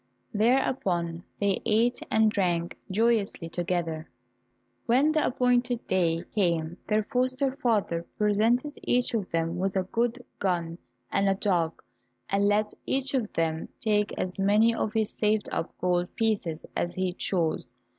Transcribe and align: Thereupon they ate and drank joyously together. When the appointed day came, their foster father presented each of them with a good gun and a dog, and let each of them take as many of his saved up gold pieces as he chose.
Thereupon 0.33 1.23
they 1.39 1.61
ate 1.63 1.99
and 2.09 2.31
drank 2.31 2.75
joyously 2.89 3.49
together. 3.49 4.09
When 4.87 5.11
the 5.11 5.23
appointed 5.23 5.85
day 5.85 6.23
came, 6.33 6.77
their 6.87 7.03
foster 7.03 7.55
father 7.57 8.07
presented 8.17 8.79
each 8.81 9.13
of 9.13 9.29
them 9.29 9.59
with 9.59 9.75
a 9.75 9.83
good 9.83 10.25
gun 10.39 10.79
and 11.11 11.29
a 11.29 11.35
dog, 11.35 11.83
and 12.31 12.47
let 12.47 12.73
each 12.87 13.13
of 13.13 13.31
them 13.33 13.69
take 13.79 14.11
as 14.17 14.39
many 14.39 14.73
of 14.73 14.91
his 14.93 15.11
saved 15.11 15.47
up 15.51 15.71
gold 15.77 16.15
pieces 16.15 16.65
as 16.75 16.95
he 16.95 17.13
chose. 17.13 17.75